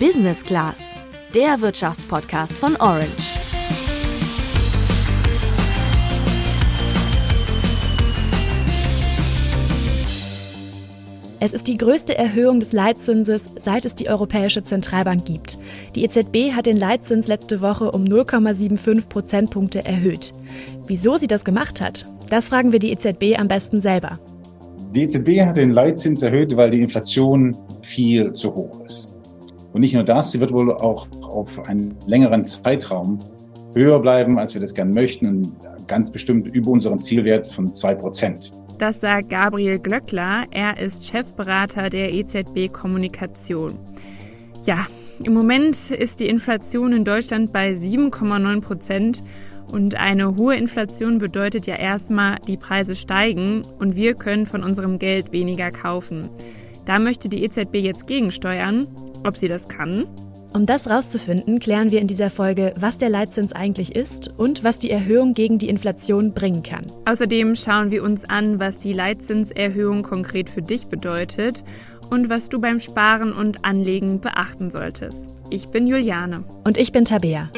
[0.00, 0.94] Business Class,
[1.34, 3.08] der Wirtschaftspodcast von Orange.
[11.40, 15.58] Es ist die größte Erhöhung des Leitzinses, seit es die Europäische Zentralbank gibt.
[15.96, 20.32] Die EZB hat den Leitzins letzte Woche um 0,75 Prozentpunkte erhöht.
[20.86, 24.20] Wieso sie das gemacht hat, das fragen wir die EZB am besten selber.
[24.94, 29.07] Die EZB hat den Leitzins erhöht, weil die Inflation viel zu hoch ist.
[29.78, 33.20] Und nicht nur das, sie wird wohl auch auf einen längeren Zeitraum
[33.74, 38.50] höher bleiben, als wir das gern möchten und ganz bestimmt über unseren Zielwert von 2%.
[38.80, 40.46] Das sagt Gabriel Glöckler.
[40.50, 43.72] Er ist Chefberater der EZB Kommunikation.
[44.64, 44.84] Ja,
[45.22, 49.22] im Moment ist die Inflation in Deutschland bei 7,9 Prozent.
[49.70, 54.98] Und eine hohe Inflation bedeutet ja erstmal, die Preise steigen und wir können von unserem
[54.98, 56.28] Geld weniger kaufen.
[56.84, 58.88] Da möchte die EZB jetzt gegensteuern.
[59.28, 60.06] Ob sie das kann?
[60.54, 64.78] Um das rauszufinden, klären wir in dieser Folge, was der Leitzins eigentlich ist und was
[64.78, 66.86] die Erhöhung gegen die Inflation bringen kann.
[67.04, 71.62] Außerdem schauen wir uns an, was die Leitzinserhöhung konkret für dich bedeutet
[72.08, 75.28] und was du beim Sparen und Anlegen beachten solltest.
[75.50, 76.44] Ich bin Juliane.
[76.64, 77.50] Und ich bin Tabea.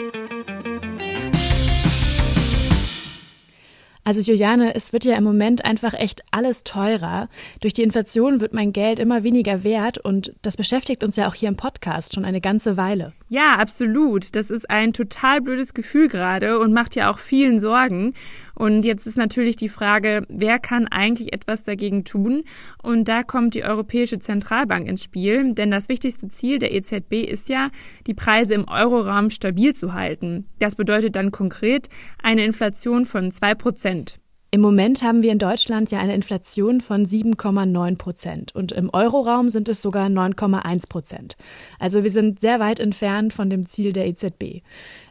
[4.10, 7.28] Also Juliane, es wird ja im Moment einfach echt alles teurer.
[7.60, 11.34] Durch die Inflation wird mein Geld immer weniger wert und das beschäftigt uns ja auch
[11.34, 13.12] hier im Podcast schon eine ganze Weile.
[13.28, 14.34] Ja, absolut.
[14.34, 18.14] Das ist ein total blödes Gefühl gerade und macht ja auch vielen Sorgen.
[18.60, 22.42] Und jetzt ist natürlich die Frage, wer kann eigentlich etwas dagegen tun?
[22.82, 27.48] Und da kommt die Europäische Zentralbank ins Spiel, denn das wichtigste Ziel der EZB ist
[27.48, 27.70] ja,
[28.06, 30.46] die Preise im Euroraum stabil zu halten.
[30.58, 31.88] Das bedeutet dann konkret
[32.22, 34.20] eine Inflation von zwei Prozent.
[34.52, 39.48] Im Moment haben wir in Deutschland ja eine Inflation von 7,9 Prozent und im Euroraum
[39.48, 41.36] sind es sogar 9,1 Prozent.
[41.78, 44.62] Also wir sind sehr weit entfernt von dem Ziel der EZB.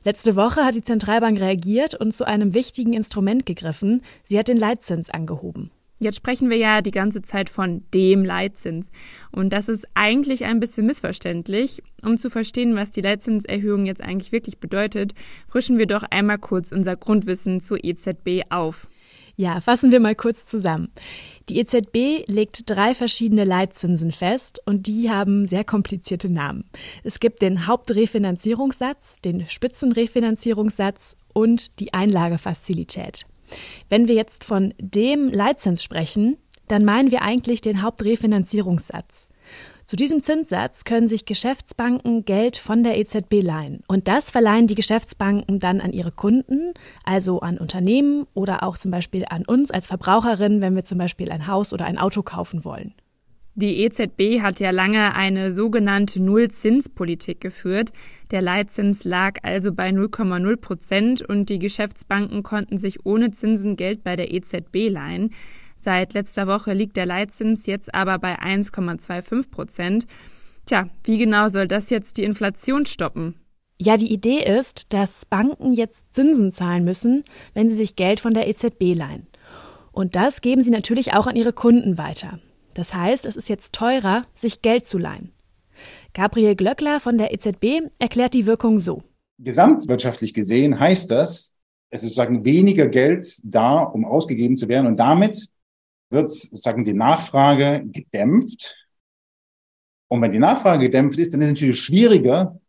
[0.03, 4.01] Letzte Woche hat die Zentralbank reagiert und zu einem wichtigen Instrument gegriffen.
[4.23, 5.71] Sie hat den Leitzins angehoben.
[6.01, 8.91] Jetzt sprechen wir ja die ganze Zeit von dem Leitzins.
[9.31, 11.81] Und das ist eigentlich ein bisschen missverständlich.
[12.03, 15.13] Um zu verstehen, was die Leitzinserhöhung jetzt eigentlich wirklich bedeutet,
[15.47, 18.89] frischen wir doch einmal kurz unser Grundwissen zur EZB auf.
[19.39, 20.91] Ja, fassen wir mal kurz zusammen.
[21.47, 26.65] Die EZB legt drei verschiedene Leitzinsen fest und die haben sehr komplizierte Namen.
[27.05, 33.27] Es gibt den Hauptrefinanzierungssatz, den Spitzenrefinanzierungssatz und die Einlagefazilität.
[33.87, 36.35] Wenn wir jetzt von dem Leitzins sprechen,
[36.67, 39.29] dann meinen wir eigentlich den Hauptrefinanzierungssatz.
[39.89, 43.81] Zu diesem Zinssatz können sich Geschäftsbanken Geld von der EZB leihen.
[43.87, 48.91] Und das verleihen die Geschäftsbanken dann an ihre Kunden, also an Unternehmen oder auch zum
[48.91, 52.63] Beispiel an uns als Verbraucherin, wenn wir zum Beispiel ein Haus oder ein Auto kaufen
[52.63, 52.93] wollen.
[53.55, 57.89] Die EZB hat ja lange eine sogenannte Nullzinspolitik geführt.
[58.29, 64.03] Der Leitzins lag also bei 0,0 Prozent und die Geschäftsbanken konnten sich ohne Zinsen Geld
[64.03, 65.31] bei der EZB leihen.
[65.81, 70.07] Seit letzter Woche liegt der Leitzins jetzt aber bei 1,25 Prozent.
[70.65, 73.35] Tja, wie genau soll das jetzt die Inflation stoppen?
[73.79, 77.23] Ja, die Idee ist, dass Banken jetzt Zinsen zahlen müssen,
[77.53, 79.27] wenn sie sich Geld von der EZB leihen.
[79.93, 82.39] Und das geben sie natürlich auch an ihre Kunden weiter.
[82.73, 85.31] Das heißt, es ist jetzt teurer, sich Geld zu leihen.
[86.13, 89.01] Gabriel Glöckler von der EZB erklärt die Wirkung so.
[89.37, 91.53] Gesamtwirtschaftlich gesehen heißt das,
[91.89, 95.49] es ist sozusagen weniger Geld da, um ausgegeben zu werden und damit
[96.09, 98.75] wird sozusagen die Nachfrage gedämpft.
[100.07, 102.59] Und wenn die Nachfrage gedämpft ist, dann ist es natürlich schwieriger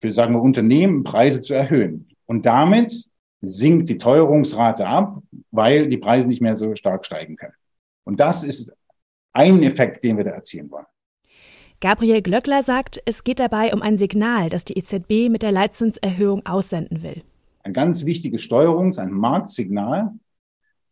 [0.00, 2.08] für, sagen wir, Unternehmen Preise zu erhöhen.
[2.26, 3.10] Und damit
[3.42, 7.54] sinkt die Teuerungsrate ab, weil die Preise nicht mehr so stark steigen können.
[8.04, 8.74] Und das ist
[9.32, 10.86] ein Effekt, den wir da erzielen wollen.
[11.80, 16.46] Gabriel Glöckler sagt, es geht dabei um ein Signal, das die EZB mit der Leitzinserhöhung
[16.46, 17.22] aussenden will.
[17.62, 20.14] Ein ganz wichtiges Steuerungs-, ein Marktsignal,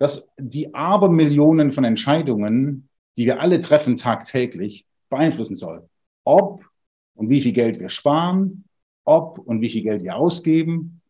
[0.05, 5.89] dass die Abermillionen von Entscheidungen, die wir alle treffen tagtäglich, beeinflussen soll.
[6.25, 6.63] Ob
[7.15, 8.65] und wie viel Geld wir sparen,
[9.07, 11.01] ob und wie viel Geld wir ausgeben,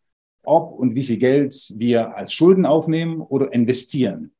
[0.44, 4.32] ob und wie viel Geld wir als Schulden aufnehmen oder investieren.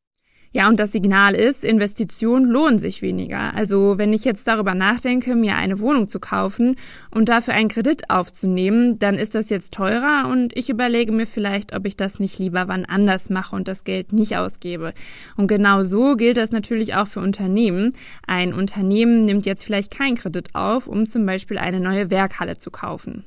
[0.57, 3.55] Ja, und das Signal ist, Investitionen lohnen sich weniger.
[3.57, 6.77] Also wenn ich jetzt darüber nachdenke, mir eine Wohnung zu kaufen
[7.11, 11.75] und dafür einen Kredit aufzunehmen, dann ist das jetzt teurer und ich überlege mir vielleicht,
[11.75, 14.95] ob ich das nicht lieber wann anders mache und das Geld nicht ausgebe.
[15.37, 17.93] Und genau so gilt das natürlich auch für Unternehmen.
[18.25, 22.71] Ein Unternehmen nimmt jetzt vielleicht keinen Kredit auf, um zum Beispiel eine neue Werkhalle zu
[22.71, 23.25] kaufen.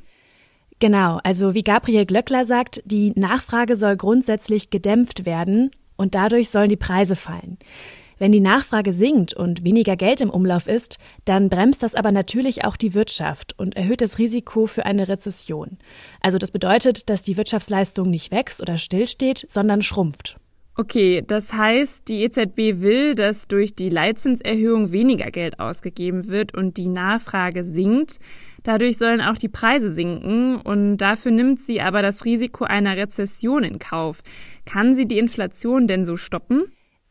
[0.80, 6.69] Genau, also wie Gabriel Glöckler sagt, die Nachfrage soll grundsätzlich gedämpft werden und dadurch sollen
[6.69, 7.57] die Preise fallen.
[8.19, 12.65] Wenn die Nachfrage sinkt und weniger Geld im Umlauf ist, dann bremst das aber natürlich
[12.65, 15.77] auch die Wirtschaft und erhöht das Risiko für eine Rezession.
[16.19, 20.38] Also das bedeutet, dass die Wirtschaftsleistung nicht wächst oder stillsteht, sondern schrumpft.
[20.79, 26.77] Okay, das heißt, die EZB will, dass durch die Leitzinserhöhung weniger Geld ausgegeben wird und
[26.77, 28.19] die Nachfrage sinkt.
[28.62, 33.63] Dadurch sollen auch die Preise sinken und dafür nimmt sie aber das Risiko einer Rezession
[33.63, 34.21] in Kauf.
[34.65, 36.65] Kann sie die Inflation denn so stoppen?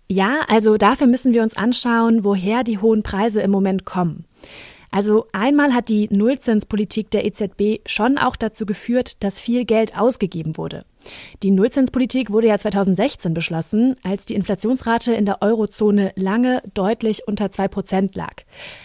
[0.08, 4.26] Ja, also dafür müssen wir uns anschauen, woher die hohen Preise im Moment kommen.
[4.90, 10.56] Also einmal hat die Nullzinspolitik der EZB schon auch dazu geführt, dass viel Geld ausgegeben
[10.56, 10.84] wurde.
[11.42, 17.50] Die Nullzinspolitik wurde ja 2016 beschlossen, als die Inflationsrate in der Eurozone lange deutlich unter
[17.50, 18.42] zwei Prozent lag.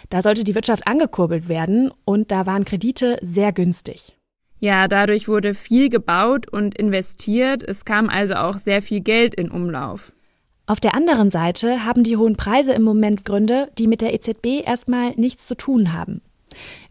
[0.10, 4.16] Da sollte die Wirtschaft angekurbelt werden und da waren Kredite sehr günstig.
[4.60, 7.64] Ja, dadurch wurde viel gebaut und investiert.
[7.64, 10.14] Es kam also auch sehr viel Geld in Umlauf.
[10.72, 14.66] Auf der anderen Seite haben die hohen Preise im Moment Gründe, die mit der EZB
[14.66, 16.22] erstmal nichts zu tun haben.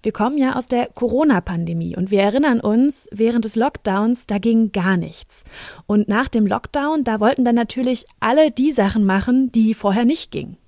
[0.02, 4.72] Wir kommen ja aus der Corona-Pandemie und wir erinnern uns, während des Lockdowns, da ging
[4.72, 5.44] gar nichts.
[5.86, 10.30] Und nach dem Lockdown, da wollten dann natürlich alle die Sachen machen, die vorher nicht
[10.30, 10.58] gingen.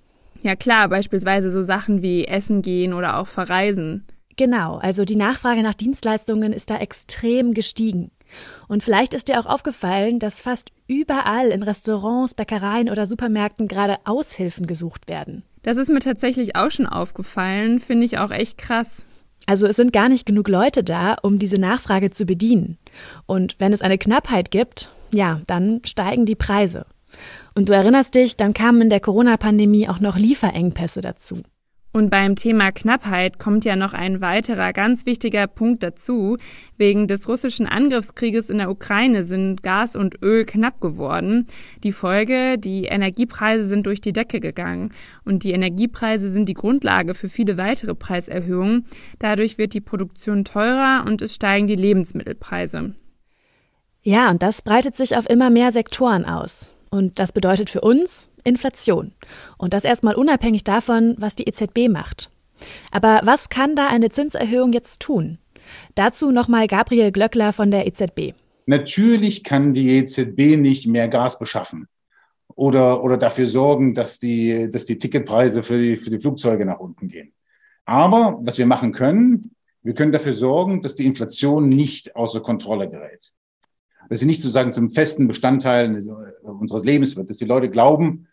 [0.43, 4.07] Ja klar, beispielsweise so Sachen wie Essen gehen oder auch verreisen.
[4.37, 8.11] Genau, also die Nachfrage nach Dienstleistungen ist da extrem gestiegen.
[8.69, 13.99] Und vielleicht ist dir auch aufgefallen, dass fast überall in Restaurants, Bäckereien oder Supermärkten gerade
[14.05, 15.43] Aushilfen gesucht werden.
[15.63, 19.05] Das ist mir tatsächlich auch schon aufgefallen, finde ich auch echt krass.
[19.47, 22.79] Also es sind gar nicht genug Leute da, um diese Nachfrage zu bedienen.
[23.27, 26.87] Und wenn es eine Knappheit gibt, ja, dann steigen die Preise.
[27.55, 31.43] Und du erinnerst dich, dann kamen in der Corona-Pandemie auch noch Lieferengpässe dazu.
[31.93, 36.39] Und beim Thema Knappheit kommt ja noch ein weiterer ganz wichtiger Punkt dazu.
[36.79, 41.47] Wegen des russischen Angriffskrieges in der Ukraine sind Gas und Öl knapp geworden.
[41.85, 44.93] Die Folge, die Energiepreise sind durch die Decke gegangen.
[45.27, 48.87] Und die Energiepreise sind die Grundlage für viele weitere Preiserhöhungen.
[49.19, 52.95] Dadurch wird die Produktion teurer und es steigen die Lebensmittelpreise.
[54.03, 56.73] Ja, und das breitet sich auf immer mehr Sektoren aus.
[56.89, 59.13] Und das bedeutet für uns Inflation.
[59.59, 62.31] Und das erstmal unabhängig davon, was die EZB macht.
[62.91, 65.39] Aber was kann da eine Zinserhöhung jetzt tun?
[65.95, 68.35] Dazu nochmal Gabriel Glöckler von der EZB.
[68.67, 71.89] Natürlich kann die EZB nicht mehr Gas beschaffen
[72.55, 76.79] oder, oder dafür sorgen, dass die, dass die Ticketpreise für die, für die Flugzeuge nach
[76.79, 77.33] unten gehen.
[77.85, 79.53] Aber was wir machen können,
[79.83, 83.33] wir können dafür sorgen, dass die Inflation nicht außer Kontrolle gerät
[84.09, 85.99] dass sie nicht sozusagen zum festen Bestandteil
[86.43, 88.29] unseres Lebens wird, dass die Leute glauben,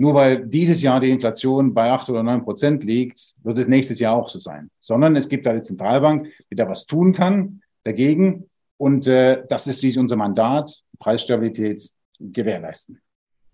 [0.00, 3.98] nur weil dieses Jahr die Inflation bei acht oder neun Prozent liegt, wird es nächstes
[3.98, 4.70] Jahr auch so sein.
[4.80, 8.48] Sondern es gibt da die Zentralbank, die da was tun kann dagegen.
[8.78, 12.98] Und äh, das ist dies unser Mandat, Preisstabilität gewährleisten.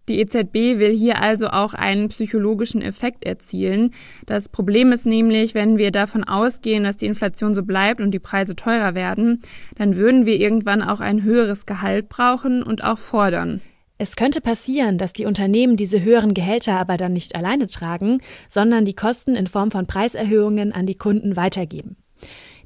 [0.08, 3.90] Die EZB will hier also auch einen psychologischen Effekt erzielen.
[4.26, 8.20] Das Problem ist nämlich, wenn wir davon ausgehen, dass die Inflation so bleibt und die
[8.20, 9.42] Preise teurer werden,
[9.74, 13.62] dann würden wir irgendwann auch ein höheres Gehalt brauchen und auch fordern.
[13.98, 18.84] Es könnte passieren, dass die Unternehmen diese höheren Gehälter aber dann nicht alleine tragen, sondern
[18.84, 21.96] die Kosten in Form von Preiserhöhungen an die Kunden weitergeben.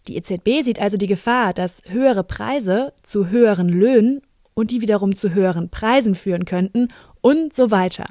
[0.09, 4.23] Die EZB sieht also die Gefahr, dass höhere Preise zu höheren Löhnen
[4.55, 6.89] und die wiederum zu höheren Preisen führen könnten
[7.21, 8.07] und so weiter.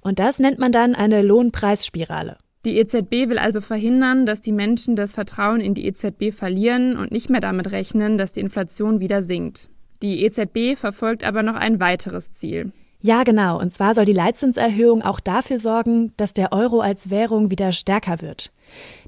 [0.00, 2.36] Und das nennt man dann eine Lohnpreisspirale.
[2.64, 7.10] Die EZB will also verhindern, dass die Menschen das Vertrauen in die EZB verlieren und
[7.10, 9.68] nicht mehr damit rechnen, dass die Inflation wieder sinkt.
[10.02, 12.72] Die EZB verfolgt aber noch ein weiteres Ziel.
[13.00, 13.58] Ja, genau.
[13.60, 18.20] Und zwar soll die Leitzinserhöhung auch dafür sorgen, dass der Euro als Währung wieder stärker
[18.20, 18.52] wird.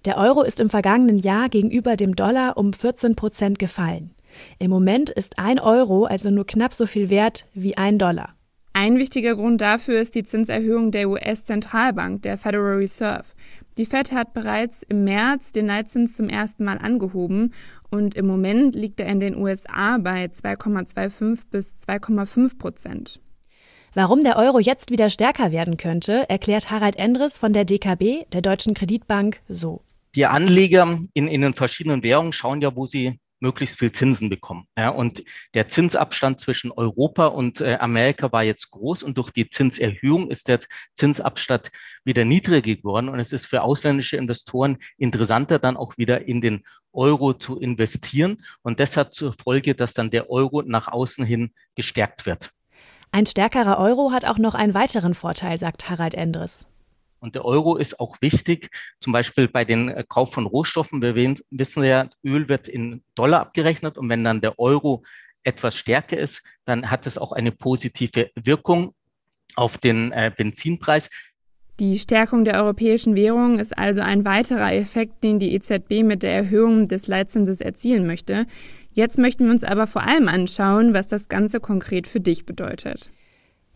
[0.05, 4.11] Der Euro ist im vergangenen Jahr gegenüber dem Dollar um 14 Prozent gefallen.
[4.59, 8.35] Im Moment ist ein Euro also nur knapp so viel wert wie ein Dollar.
[8.73, 13.25] Ein wichtiger Grund dafür ist die Zinserhöhung der US-Zentralbank, der Federal Reserve.
[13.79, 17.53] Die Fed hat bereits im März den Leitzins zum ersten Mal angehoben
[17.95, 23.21] und im Moment liegt er in den USA bei 2,25 bis 2,5 Prozent.
[23.95, 28.43] Warum der Euro jetzt wieder stärker werden könnte, erklärt Harald Endres von der DKB, der
[28.43, 29.83] Deutschen Kreditbank, so.
[30.17, 34.67] Die Anleger in, in den verschiedenen Währungen schauen ja, wo sie möglichst viel Zinsen bekommen.
[34.77, 35.23] Ja, und
[35.55, 40.49] der Zinsabstand zwischen Europa und äh, Amerika war jetzt groß und durch die Zinserhöhung ist
[40.49, 40.61] der
[40.95, 41.71] Zinsabstand
[42.05, 46.65] wieder niedriger geworden und es ist für ausländische Investoren interessanter, dann auch wieder in den
[46.95, 51.53] Euro zu investieren und das hat zur Folge, dass dann der Euro nach außen hin
[51.75, 52.51] gestärkt wird.
[53.13, 56.67] Ein stärkerer Euro hat auch noch einen weiteren Vorteil, sagt Harald Endres.
[57.21, 58.71] Und der Euro ist auch wichtig,
[59.01, 61.01] zum Beispiel bei den äh, Kauf von Rohstoffen.
[61.01, 65.05] Wir wissen ja, Öl wird in Dollar abgerechnet und wenn dann der Euro
[65.43, 68.95] etwas stärker ist, dann hat es auch eine positive Wirkung
[69.57, 71.09] auf den äh, Benzinpreis.
[71.81, 76.33] Die Stärkung der europäischen Währung ist also ein weiterer Effekt, den die EZB mit der
[76.33, 78.47] Erhöhung des Leitzinses erzielen möchte.
[78.93, 83.11] Jetzt möchten wir uns aber vor allem anschauen, was das Ganze konkret für dich bedeutet.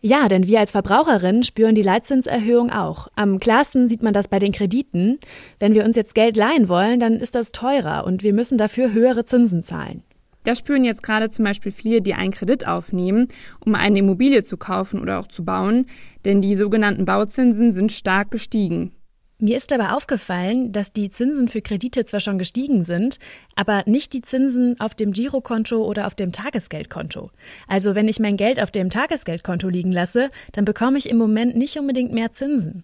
[0.01, 3.09] Ja, denn wir als Verbraucherinnen spüren die Leitzinserhöhung auch.
[3.15, 5.19] Am klarsten sieht man das bei den Krediten.
[5.59, 8.93] Wenn wir uns jetzt Geld leihen wollen, dann ist das teurer und wir müssen dafür
[8.93, 10.03] höhere Zinsen zahlen.
[10.49, 13.27] Das spüren jetzt gerade zum Beispiel viele, die einen Kredit aufnehmen,
[13.63, 15.85] um eine Immobilie zu kaufen oder auch zu bauen,
[16.25, 18.91] denn die sogenannten Bauzinsen sind stark gestiegen.
[19.37, 23.19] Mir ist aber aufgefallen, dass die Zinsen für Kredite zwar schon gestiegen sind,
[23.55, 27.29] aber nicht die Zinsen auf dem Girokonto oder auf dem Tagesgeldkonto.
[27.67, 31.55] Also wenn ich mein Geld auf dem Tagesgeldkonto liegen lasse, dann bekomme ich im Moment
[31.55, 32.83] nicht unbedingt mehr Zinsen.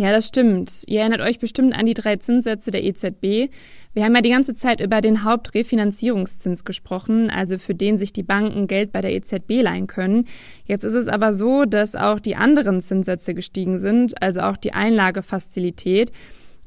[0.00, 0.84] Ja, das stimmt.
[0.86, 3.52] Ihr erinnert euch bestimmt an die drei Zinssätze der EZB.
[3.92, 8.22] Wir haben ja die ganze Zeit über den Hauptrefinanzierungszins gesprochen, also für den sich die
[8.22, 10.24] Banken Geld bei der EZB leihen können.
[10.64, 14.72] Jetzt ist es aber so, dass auch die anderen Zinssätze gestiegen sind, also auch die
[14.72, 16.12] Einlagefazilität.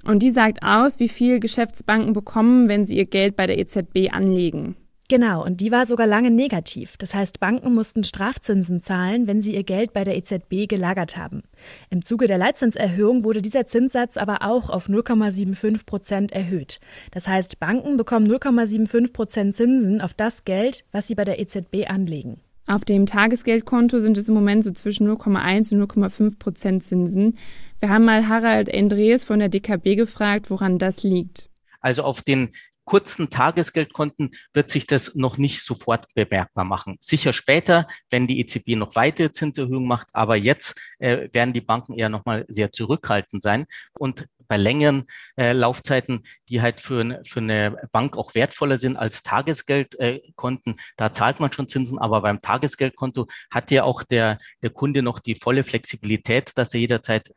[0.03, 4.11] Und die sagt aus, wie viel Geschäftsbanken bekommen, wenn sie ihr Geld bei der EZB
[4.11, 4.75] anlegen.
[5.13, 6.97] Genau, und die war sogar lange negativ.
[6.97, 11.43] Das heißt, Banken mussten Strafzinsen zahlen, wenn sie ihr Geld bei der EZB gelagert haben.
[11.91, 16.79] Im Zuge der Leitzinserhöhung wurde dieser Zinssatz aber auch auf 0,75 Prozent erhöht.
[17.11, 21.87] Das heißt, Banken bekommen 0,75 Prozent Zinsen auf das Geld, was sie bei der EZB
[21.87, 22.39] anlegen.
[22.65, 27.37] Auf dem Tagesgeldkonto sind es im Moment so zwischen 0,1 und 0,5 Prozent Zinsen.
[27.79, 31.51] Wir haben mal Harald Endres von der DKB gefragt, woran das liegt.
[31.81, 32.49] Also auf den
[32.85, 36.97] kurzen Tagesgeldkonten wird sich das noch nicht sofort bemerkbar machen.
[36.99, 41.93] Sicher später, wenn die EZB noch weitere Zinserhöhungen macht, aber jetzt äh, werden die Banken
[41.93, 43.65] eher nochmal sehr zurückhaltend sein.
[43.97, 45.05] Und bei längeren
[45.37, 51.13] äh, Laufzeiten, die halt für, für eine Bank auch wertvoller sind als Tagesgeldkonten, äh, da
[51.13, 55.35] zahlt man schon Zinsen, aber beim Tagesgeldkonto hat ja auch der, der Kunde noch die
[55.35, 57.31] volle Flexibilität, dass er jederzeit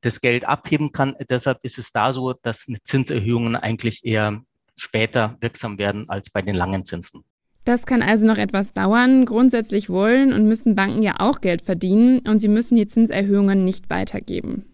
[0.00, 1.14] das Geld abheben kann.
[1.28, 4.42] Deshalb ist es da so, dass Zinserhöhungen eigentlich eher
[4.76, 7.24] später wirksam werden als bei den langen Zinsen.
[7.64, 9.26] Das kann also noch etwas dauern.
[9.26, 13.90] Grundsätzlich wollen und müssen Banken ja auch Geld verdienen und sie müssen die Zinserhöhungen nicht
[13.90, 14.64] weitergeben.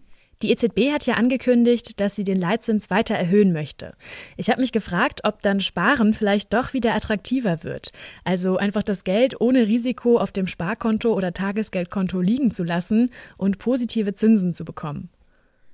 [0.43, 3.95] Die EZB hat ja angekündigt, dass sie den Leitzins weiter erhöhen möchte.
[4.35, 7.91] Ich habe mich gefragt, ob dann Sparen vielleicht doch wieder attraktiver wird.
[8.23, 13.57] Also einfach das Geld ohne Risiko auf dem Sparkonto oder Tagesgeldkonto liegen zu lassen und
[13.57, 15.09] positive Zinsen zu bekommen.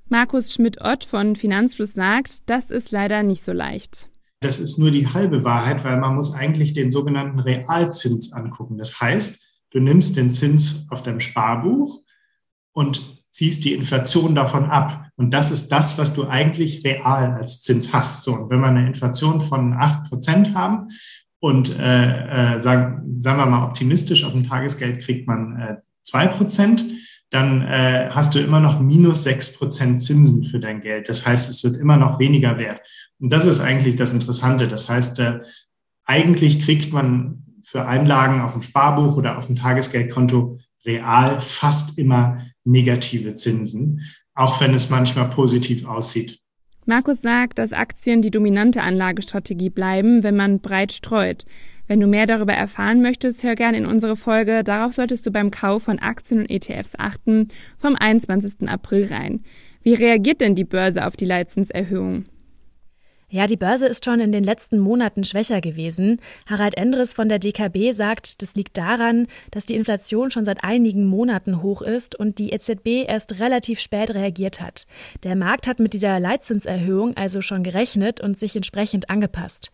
[0.08, 4.10] Markus Schmidt-Ott von Finanzfluss sagt, das ist leider nicht so leicht.
[4.43, 8.77] Das ist nur die halbe Wahrheit, weil man muss eigentlich den sogenannten Realzins angucken.
[8.77, 12.01] Das heißt, du nimmst den Zins auf deinem Sparbuch
[12.73, 15.07] und ziehst die Inflation davon ab.
[15.15, 18.23] Und das ist das, was du eigentlich real als Zins hast.
[18.23, 20.89] So, und wenn wir eine Inflation von acht Prozent haben
[21.39, 26.25] und äh, äh, sagen, sagen wir mal optimistisch, auf dem Tagesgeld kriegt man äh, zwei
[26.25, 26.85] äh, Prozent,
[27.34, 31.10] dann äh, hast du immer noch minus sechs Prozent Zinsen für dein Geld.
[31.10, 32.82] Das heißt, es wird immer noch weniger wert.
[33.20, 34.68] Und das ist eigentlich das Interessante.
[34.68, 35.40] Das heißt, äh,
[36.06, 42.46] eigentlich kriegt man für Einlagen auf dem Sparbuch oder auf dem Tagesgeldkonto real fast immer
[42.66, 44.02] negative Zinsen,
[44.36, 46.40] auch wenn es manchmal positiv aussieht.
[46.86, 51.46] Markus sagt, dass Aktien die dominante Anlagestrategie bleiben, wenn man breit streut.
[51.88, 54.63] Wenn du mehr darüber erfahren möchtest, hör gerne in unsere Folge.
[54.63, 58.70] Darauf solltest du beim Kauf von Aktien und ETFs achten, vom 21.
[58.70, 59.44] April rein.
[59.82, 62.25] Wie reagiert denn die Börse auf die Leitzinserhöhung?
[63.34, 66.22] Ja, die Börse ist schon in den letzten Monaten schwächer gewesen.
[66.46, 71.08] Harald Endres von der DKB sagt, das liegt daran, dass die Inflation schon seit einigen
[71.08, 74.86] Monaten hoch ist und die EZB erst relativ spät reagiert hat.
[75.24, 79.72] Der Markt hat mit dieser Leitzinserhöhung also schon gerechnet und sich entsprechend angepasst.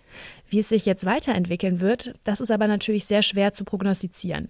[0.47, 4.47] Wie es sich jetzt weiterentwickeln wird, das ist aber natürlich sehr schwer zu prognostizieren.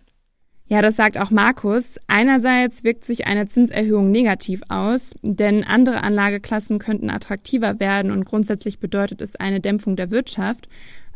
[0.71, 1.99] Ja, das sagt auch Markus.
[2.05, 8.79] Einerseits wirkt sich eine Zinserhöhung negativ aus, denn andere Anlageklassen könnten attraktiver werden und grundsätzlich
[8.79, 10.69] bedeutet es eine Dämpfung der Wirtschaft.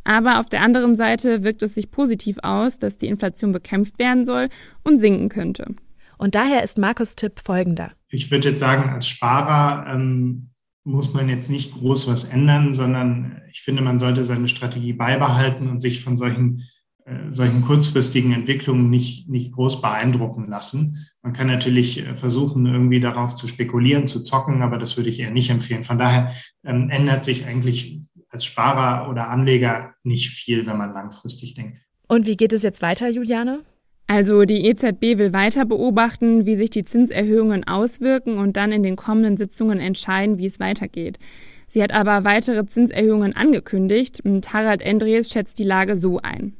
[0.04, 4.26] Aber auf der anderen Seite wirkt es sich positiv aus, dass die Inflation bekämpft werden
[4.26, 4.50] soll
[4.84, 5.76] und sinken könnte.
[6.18, 7.92] Und daher ist Markus Tipp folgender.
[8.10, 10.50] Ich würde jetzt sagen, als Sparer ähm,
[10.84, 15.70] muss man jetzt nicht groß was ändern, sondern ich finde, man sollte seine Strategie beibehalten
[15.70, 16.64] und sich von solchen
[17.06, 21.08] äh, solchen kurzfristigen Entwicklungen nicht, nicht groß beeindrucken lassen.
[21.22, 25.20] Man kann natürlich äh, versuchen, irgendwie darauf zu spekulieren, zu zocken, aber das würde ich
[25.20, 25.84] eher nicht empfehlen.
[25.84, 26.32] Von daher
[26.64, 31.80] ähm, ändert sich eigentlich als Sparer oder Anleger nicht viel, wenn man langfristig denkt.
[32.08, 33.62] Und wie geht es jetzt weiter, Juliane?
[34.08, 38.96] Also die EZB will weiter beobachten, wie sich die Zinserhöhungen auswirken und dann in den
[38.96, 41.20] kommenden Sitzungen entscheiden, wie es weitergeht.
[41.68, 46.54] Sie hat aber weitere Zinserhöhungen angekündigt und Harald Endres schätzt die Lage so ein.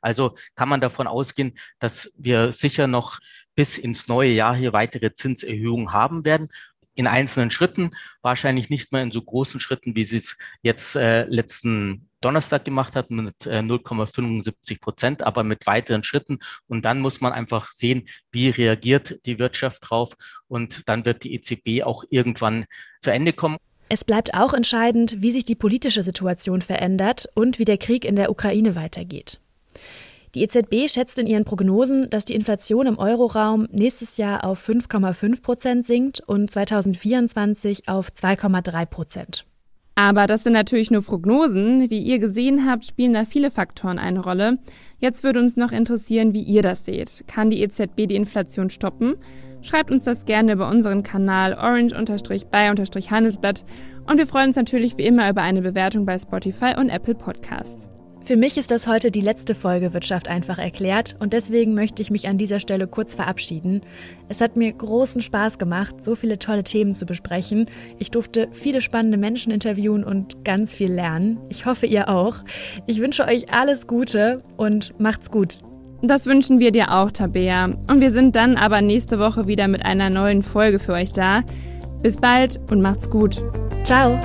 [0.00, 3.18] Also kann man davon ausgehen, dass wir sicher noch
[3.54, 6.48] bis ins neue Jahr hier weitere Zinserhöhungen haben werden
[6.98, 11.26] in einzelnen Schritten, wahrscheinlich nicht mehr in so großen Schritten, wie sie es jetzt äh,
[11.26, 16.40] letzten Donnerstag gemacht hat mit äh, 0,75 Prozent, aber mit weiteren Schritten.
[16.66, 20.16] Und dann muss man einfach sehen, wie reagiert die Wirtschaft drauf.
[20.48, 22.64] Und dann wird die EZB auch irgendwann
[23.00, 23.58] zu Ende kommen.
[23.88, 28.16] Es bleibt auch entscheidend, wie sich die politische Situation verändert und wie der Krieg in
[28.16, 29.40] der Ukraine weitergeht.
[30.34, 35.42] Die EZB schätzt in ihren Prognosen, dass die Inflation im Euroraum nächstes Jahr auf 5,5
[35.42, 39.44] Prozent sinkt und 2024 auf 2,3 Prozent.
[39.94, 41.90] Aber das sind natürlich nur Prognosen.
[41.90, 44.58] Wie ihr gesehen habt, spielen da viele Faktoren eine Rolle.
[45.00, 47.24] Jetzt würde uns noch interessieren, wie ihr das seht.
[47.26, 49.16] Kann die EZB die Inflation stoppen?
[49.60, 53.64] Schreibt uns das gerne über unseren Kanal orange-by-handelsblatt
[54.06, 57.88] und wir freuen uns natürlich wie immer über eine Bewertung bei Spotify und Apple Podcasts.
[58.28, 62.10] Für mich ist das heute die letzte Folge Wirtschaft einfach erklärt und deswegen möchte ich
[62.10, 63.80] mich an dieser Stelle kurz verabschieden.
[64.28, 67.70] Es hat mir großen Spaß gemacht, so viele tolle Themen zu besprechen.
[67.98, 71.38] Ich durfte viele spannende Menschen interviewen und ganz viel lernen.
[71.48, 72.44] Ich hoffe, ihr auch.
[72.86, 75.60] Ich wünsche euch alles Gute und macht's gut.
[76.02, 77.64] Das wünschen wir dir auch, Tabea.
[77.90, 81.44] Und wir sind dann aber nächste Woche wieder mit einer neuen Folge für euch da.
[82.02, 83.40] Bis bald und macht's gut.
[83.84, 84.20] Ciao.